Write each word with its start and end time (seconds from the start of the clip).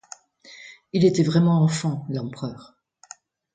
Il 0.93 1.05
était 1.05 1.21
vraiment 1.21 1.61
enfant, 1.61 2.07
l'empereur! 2.09 2.73